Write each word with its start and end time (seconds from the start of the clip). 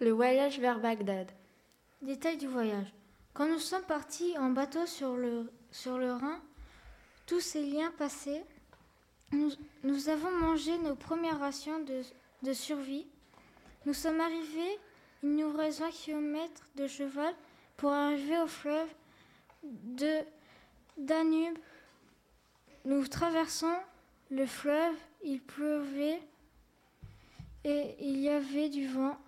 Le 0.00 0.12
voyage 0.12 0.58
vers 0.58 0.80
Bagdad. 0.80 1.30
Détail 2.00 2.38
du 2.38 2.46
voyage. 2.46 2.90
Quand 3.34 3.46
nous 3.46 3.58
sommes 3.58 3.82
partis 3.82 4.36
en 4.38 4.48
bateau 4.48 4.86
sur 4.86 5.14
le, 5.14 5.52
sur 5.70 5.98
le 5.98 6.12
Rhin, 6.12 6.40
tous 7.26 7.40
ces 7.40 7.62
liens 7.62 7.92
passés, 7.98 8.42
nous, 9.32 10.08
avons 10.08 10.30
mangé 10.30 10.76
nos 10.78 10.94
premières 10.96 11.38
rations 11.38 11.80
de, 11.84 12.00
de 12.42 12.52
survie. 12.54 13.06
Nous 13.84 13.92
sommes 13.92 14.20
arrivés, 14.20 14.78
il 15.22 15.36
nous 15.36 15.54
reste 15.54 15.80
20 15.80 15.90
km 15.90 16.50
de 16.76 16.86
cheval 16.86 17.34
pour 17.76 17.92
arriver 17.92 18.38
au 18.38 18.46
fleuve 18.46 18.88
de 19.62 20.20
Danube. 20.96 21.58
Nous 22.86 23.06
traversons 23.06 23.76
le 24.30 24.46
fleuve, 24.46 24.96
il 25.22 25.42
pleuvait 25.42 26.20
et 27.64 27.96
il 28.00 28.18
y 28.18 28.30
avait 28.30 28.70
du 28.70 28.88
vent. 28.88 29.18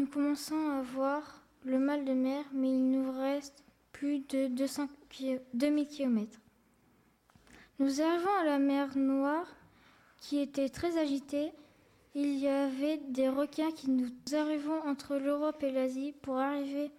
Nous 0.00 0.06
commençons 0.06 0.70
à 0.70 0.80
voir 0.80 1.42
le 1.66 1.78
mal 1.78 2.06
de 2.06 2.14
mer, 2.14 2.42
mais 2.54 2.70
il 2.70 2.90
nous 2.90 3.12
reste 3.12 3.62
plus 3.92 4.20
de 4.20 4.46
200 4.46 4.88
ki- 5.10 5.38
2000 5.52 5.86
km. 5.88 6.40
Nous 7.78 8.00
arrivons 8.00 8.34
à 8.40 8.44
la 8.46 8.58
mer 8.58 8.96
Noire 8.96 9.46
qui 10.16 10.38
était 10.38 10.70
très 10.70 10.96
agitée. 10.96 11.52
Il 12.14 12.34
y 12.38 12.48
avait 12.48 12.96
des 13.10 13.28
requins 13.28 13.72
qui 13.72 13.90
nous 13.90 14.08
arrivons 14.32 14.80
entre 14.86 15.16
l'Europe 15.18 15.62
et 15.62 15.70
l'Asie 15.70 16.14
pour 16.22 16.38
arriver 16.38 16.90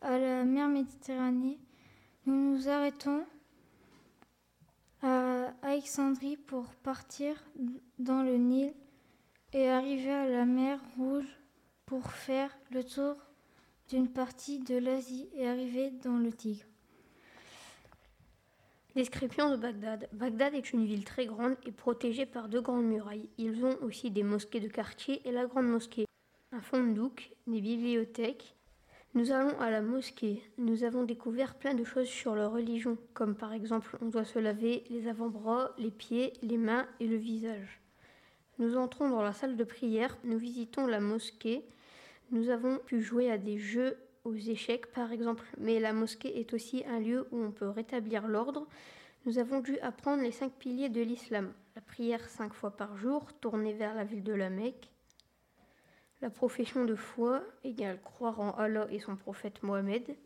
à 0.00 0.18
la 0.18 0.42
mer 0.42 0.66
Méditerranée. 0.66 1.60
Nous 2.26 2.34
nous 2.34 2.68
arrêtons 2.68 3.24
à 5.02 5.52
Alexandrie 5.62 6.36
pour 6.36 6.64
partir 6.82 7.36
dans 8.00 8.24
le 8.24 8.38
Nil 8.38 8.74
et 9.52 9.68
arriver 9.68 10.10
à 10.10 10.28
la 10.28 10.44
mer 10.46 10.80
Rouge 10.96 11.36
pour 11.90 12.12
faire 12.12 12.56
le 12.70 12.84
tour 12.84 13.16
d'une 13.88 14.08
partie 14.08 14.60
de 14.60 14.76
l'Asie 14.76 15.28
et 15.34 15.48
arriver 15.48 15.90
dans 16.04 16.18
le 16.18 16.30
Tigre. 16.30 16.64
Description 18.94 19.50
de 19.50 19.56
Bagdad. 19.56 20.08
Bagdad 20.12 20.54
est 20.54 20.72
une 20.72 20.86
ville 20.86 21.04
très 21.04 21.26
grande 21.26 21.56
et 21.66 21.72
protégée 21.72 22.26
par 22.26 22.48
deux 22.48 22.60
grandes 22.60 22.84
murailles. 22.84 23.28
Ils 23.38 23.64
ont 23.64 23.76
aussi 23.82 24.12
des 24.12 24.22
mosquées 24.22 24.60
de 24.60 24.68
quartier 24.68 25.20
et 25.28 25.32
la 25.32 25.46
grande 25.46 25.66
mosquée. 25.66 26.06
Un 26.52 26.60
fondouk, 26.60 27.32
des 27.48 27.60
bibliothèques. 27.60 28.54
Nous 29.14 29.32
allons 29.32 29.58
à 29.58 29.68
la 29.70 29.82
mosquée. 29.82 30.44
Nous 30.58 30.84
avons 30.84 31.02
découvert 31.02 31.56
plein 31.56 31.74
de 31.74 31.82
choses 31.82 32.06
sur 32.06 32.36
leur 32.36 32.52
religion, 32.52 32.98
comme 33.14 33.34
par 33.34 33.52
exemple 33.52 33.98
on 34.00 34.10
doit 34.10 34.24
se 34.24 34.38
laver 34.38 34.84
les 34.90 35.08
avant-bras, 35.08 35.74
les 35.76 35.90
pieds, 35.90 36.34
les 36.42 36.56
mains 36.56 36.86
et 37.00 37.08
le 37.08 37.16
visage. 37.16 37.80
Nous 38.60 38.76
entrons 38.76 39.10
dans 39.10 39.22
la 39.22 39.32
salle 39.32 39.56
de 39.56 39.64
prière, 39.64 40.16
nous 40.22 40.38
visitons 40.38 40.86
la 40.86 41.00
mosquée. 41.00 41.64
Nous 42.32 42.48
avons 42.48 42.78
pu 42.78 43.02
jouer 43.02 43.28
à 43.28 43.38
des 43.38 43.58
jeux 43.58 43.96
aux 44.22 44.34
échecs 44.34 44.92
par 44.92 45.10
exemple, 45.10 45.44
mais 45.58 45.80
la 45.80 45.92
mosquée 45.92 46.38
est 46.38 46.54
aussi 46.54 46.84
un 46.86 47.00
lieu 47.00 47.26
où 47.32 47.42
on 47.42 47.50
peut 47.50 47.68
rétablir 47.68 48.28
l'ordre. 48.28 48.68
Nous 49.26 49.38
avons 49.38 49.58
dû 49.58 49.78
apprendre 49.80 50.22
les 50.22 50.30
cinq 50.30 50.52
piliers 50.52 50.88
de 50.88 51.00
l'islam. 51.00 51.52
La 51.74 51.82
prière 51.82 52.28
cinq 52.28 52.54
fois 52.54 52.70
par 52.70 52.96
jour, 52.96 53.32
tournée 53.40 53.72
vers 53.72 53.96
la 53.96 54.04
ville 54.04 54.22
de 54.22 54.32
la 54.32 54.48
Mecque. 54.48 54.90
La 56.22 56.30
profession 56.30 56.84
de 56.84 56.94
foi 56.94 57.42
égale 57.64 58.00
croire 58.00 58.38
en 58.40 58.52
Allah 58.52 58.86
et 58.90 59.00
son 59.00 59.16
prophète 59.16 59.64
Mohammed. 59.64 60.16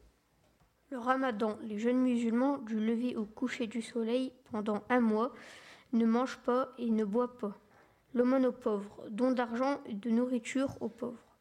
Le 0.91 0.99
ramadan, 0.99 1.57
les 1.63 1.79
jeunes 1.79 2.03
musulmans 2.03 2.59
du 2.59 2.79
lever 2.79 3.17
au 3.17 3.25
coucher 3.25 3.67
du 3.67 3.81
soleil 3.81 4.31
pendant 4.51 4.85
un 4.91 5.01
mois 5.01 5.33
ne 5.95 6.05
mangent 6.05 6.41
pas 6.45 6.73
et 6.77 6.91
ne 6.91 7.05
boivent 7.05 7.39
pas. 7.39 7.57
L'aumône 8.13 8.45
aux 8.45 8.53
pauvres, 8.53 9.05
don 9.09 9.33
d'argent 9.33 9.81
et 9.87 9.95
de 9.95 10.11
nourriture 10.11 10.77
aux 10.81 10.89
pauvres. 10.91 11.34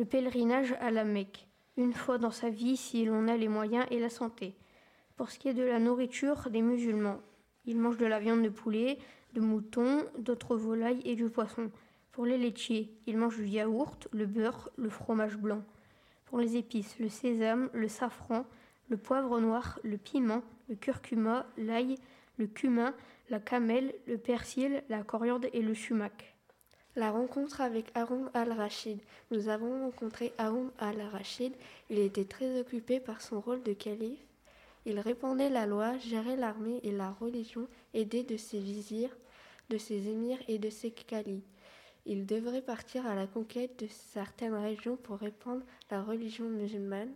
Le 0.00 0.06
pèlerinage 0.06 0.74
à 0.80 0.90
la 0.90 1.04
Mecque, 1.04 1.46
une 1.76 1.92
fois 1.92 2.16
dans 2.16 2.30
sa 2.30 2.48
vie 2.48 2.78
si 2.78 3.04
l'on 3.04 3.28
a 3.28 3.36
les 3.36 3.48
moyens 3.48 3.84
et 3.90 4.00
la 4.00 4.08
santé. 4.08 4.54
Pour 5.14 5.30
ce 5.30 5.38
qui 5.38 5.48
est 5.48 5.52
de 5.52 5.62
la 5.62 5.78
nourriture 5.78 6.48
des 6.48 6.62
musulmans, 6.62 7.20
ils 7.66 7.76
mangent 7.76 7.98
de 7.98 8.06
la 8.06 8.18
viande 8.18 8.42
de 8.42 8.48
poulet, 8.48 8.96
de 9.34 9.42
mouton, 9.42 10.06
d'autres 10.16 10.56
volailles 10.56 11.02
et 11.04 11.16
du 11.16 11.28
poisson. 11.28 11.70
Pour 12.12 12.24
les 12.24 12.38
laitiers, 12.38 12.90
ils 13.06 13.18
mangent 13.18 13.36
du 13.36 13.46
yaourt, 13.46 14.08
le 14.12 14.24
beurre, 14.24 14.70
le 14.76 14.88
fromage 14.88 15.36
blanc. 15.36 15.62
Pour 16.24 16.38
les 16.38 16.56
épices, 16.56 16.98
le 16.98 17.10
sésame, 17.10 17.68
le 17.74 17.88
safran, 17.88 18.46
le 18.88 18.96
poivre 18.96 19.38
noir, 19.38 19.80
le 19.82 19.98
piment, 19.98 20.40
le 20.70 20.76
curcuma, 20.76 21.44
l'ail, 21.58 21.96
le 22.38 22.46
cumin, 22.46 22.94
la 23.28 23.38
camelle, 23.38 23.94
le 24.06 24.16
persil, 24.16 24.82
la 24.88 25.02
coriandre 25.02 25.48
et 25.52 25.60
le 25.60 25.74
sumac. 25.74 26.39
La 26.96 27.12
rencontre 27.12 27.60
avec 27.60 27.86
Haroun 27.94 28.30
al-Rachid. 28.34 28.98
Nous 29.30 29.48
avons 29.48 29.84
rencontré 29.84 30.32
Haroun 30.38 30.70
al-Rachid. 30.78 31.52
Il 31.88 32.00
était 32.00 32.24
très 32.24 32.58
occupé 32.60 32.98
par 32.98 33.20
son 33.22 33.40
rôle 33.40 33.62
de 33.62 33.72
calife. 33.72 34.18
Il 34.86 34.98
répandait 34.98 35.50
la 35.50 35.66
loi, 35.66 35.96
gérait 35.98 36.36
l'armée 36.36 36.80
et 36.82 36.90
la 36.90 37.12
religion, 37.12 37.68
aidé 37.94 38.24
de 38.24 38.36
ses 38.36 38.58
vizirs, 38.58 39.16
de 39.68 39.78
ses 39.78 40.08
émirs 40.08 40.40
et 40.48 40.58
de 40.58 40.68
ses 40.68 40.90
califes. 40.90 41.44
Il 42.06 42.26
devrait 42.26 42.62
partir 42.62 43.06
à 43.06 43.14
la 43.14 43.28
conquête 43.28 43.78
de 43.78 43.86
certaines 43.88 44.54
régions 44.54 44.96
pour 44.96 45.18
répandre 45.18 45.62
la 45.92 46.02
religion 46.02 46.48
musulmane. 46.48 47.12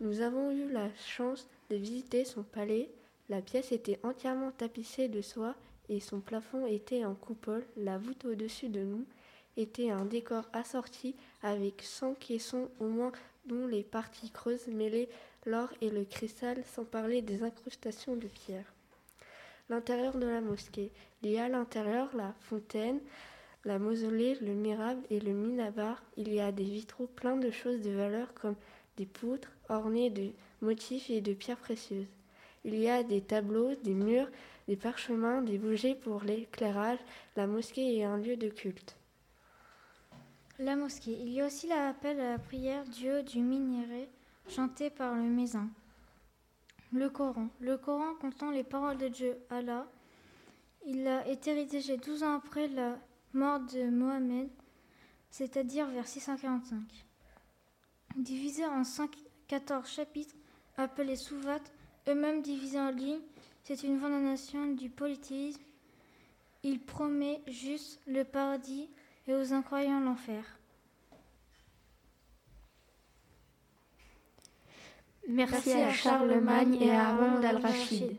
Nous 0.00 0.20
avons 0.20 0.50
eu 0.50 0.70
la 0.70 0.92
chance 0.96 1.48
de 1.70 1.76
visiter 1.76 2.26
son 2.26 2.42
palais. 2.42 2.90
La 3.30 3.40
pièce 3.40 3.72
était 3.72 4.00
entièrement 4.02 4.50
tapissée 4.50 5.08
de 5.08 5.22
soie 5.22 5.54
et 5.88 6.00
son 6.00 6.20
plafond 6.20 6.66
était 6.66 7.04
en 7.04 7.14
coupole. 7.14 7.64
La 7.76 7.98
voûte 7.98 8.24
au-dessus 8.24 8.68
de 8.68 8.80
nous 8.80 9.04
était 9.56 9.90
un 9.90 10.04
décor 10.04 10.44
assorti 10.52 11.14
avec 11.42 11.82
100 11.82 12.14
caissons 12.14 12.68
au 12.80 12.86
moins 12.86 13.12
dont 13.46 13.66
les 13.66 13.82
parties 13.82 14.30
creuses 14.30 14.68
mêlaient 14.68 15.08
l'or 15.46 15.68
et 15.80 15.90
le 15.90 16.04
cristal 16.04 16.62
sans 16.64 16.84
parler 16.84 17.22
des 17.22 17.42
incrustations 17.42 18.16
de 18.16 18.26
pierre. 18.26 18.72
L'intérieur 19.68 20.16
de 20.16 20.26
la 20.26 20.40
mosquée. 20.40 20.90
Il 21.22 21.30
y 21.30 21.38
a 21.38 21.44
à 21.44 21.48
l'intérieur 21.48 22.14
la 22.14 22.34
fontaine, 22.40 23.00
la 23.64 23.78
mausolée, 23.78 24.36
le 24.40 24.52
mirabe 24.52 25.00
et 25.10 25.20
le 25.20 25.32
minabar. 25.32 26.02
Il 26.16 26.32
y 26.32 26.40
a 26.40 26.52
des 26.52 26.64
vitraux 26.64 27.06
pleins 27.06 27.36
de 27.36 27.50
choses 27.50 27.80
de 27.80 27.90
valeur 27.90 28.32
comme 28.34 28.56
des 28.96 29.06
poutres 29.06 29.50
ornées 29.68 30.10
de 30.10 30.30
motifs 30.60 31.10
et 31.10 31.20
de 31.20 31.32
pierres 31.32 31.58
précieuses. 31.58 32.06
Il 32.64 32.76
y 32.76 32.88
a 32.88 33.02
des 33.02 33.20
tableaux, 33.20 33.74
des 33.74 33.94
murs, 33.94 34.30
des 34.68 34.76
parchemins, 34.76 35.42
des 35.42 35.58
bougies 35.58 35.94
pour 35.94 36.22
l'éclairage. 36.22 36.98
La 37.36 37.46
mosquée 37.46 37.98
est 37.98 38.04
un 38.04 38.16
lieu 38.16 38.36
de 38.36 38.48
culte. 38.48 38.96
La 40.58 40.76
mosquée. 40.76 41.18
Il 41.20 41.30
y 41.30 41.40
a 41.40 41.46
aussi 41.46 41.66
l'appel 41.66 42.20
à 42.20 42.32
la 42.32 42.38
prière 42.38 42.84
haut 42.84 43.22
du 43.22 43.40
minaret, 43.40 44.08
chanté 44.48 44.88
par 44.88 45.14
le 45.14 45.22
mézin. 45.22 45.68
Le 46.92 47.10
Coran. 47.10 47.48
Le 47.60 47.76
Coran 47.76 48.14
contenant 48.20 48.52
les 48.52 48.62
paroles 48.62 48.98
de 48.98 49.08
Dieu, 49.08 49.36
Allah. 49.50 49.86
Il 50.86 51.06
a 51.08 51.26
été 51.26 51.52
rédigé 51.52 51.96
12 51.96 52.22
ans 52.22 52.36
après 52.36 52.68
la 52.68 52.98
mort 53.32 53.60
de 53.60 53.90
Mohammed, 53.90 54.48
c'est-à-dire 55.28 55.88
vers 55.88 56.06
645. 56.06 56.80
Divisé 58.16 58.64
en 58.64 58.84
114 58.84 59.88
chapitres 59.88 60.36
appelés 60.76 61.16
souvates, 61.16 61.72
eux-mêmes 62.08 62.42
divisés 62.42 62.80
en 62.80 62.90
lignes, 62.90 63.20
c'est 63.62 63.82
une 63.82 64.00
condamnation 64.00 64.72
du 64.72 64.90
polythéisme. 64.90 65.62
Il 66.62 66.80
promet 66.80 67.40
juste 67.46 68.00
le 68.06 68.24
paradis 68.24 68.88
et 69.26 69.34
aux 69.34 69.52
incroyants 69.52 70.00
l'enfer. 70.00 70.44
Merci, 75.28 75.72
à 75.72 75.90
Charlemagne 75.90 76.76
et 76.80 76.90
à 76.90 77.08
Haroun 77.08 77.44
al-Rachid. 77.44 78.16